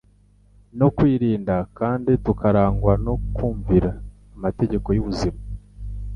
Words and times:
no 0.79 0.87
kwirinda, 0.95 1.55
kandi 1.79 2.11
tukarangwa 2.25 2.93
no 3.05 3.13
kumvira 3.35 3.91
amategeko 4.35 4.87
y’ubuzima. 4.95 5.39